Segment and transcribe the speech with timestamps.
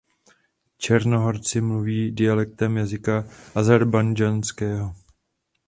[0.77, 4.95] Černohorci mluví dialektem jazyka ázerbájdžánského.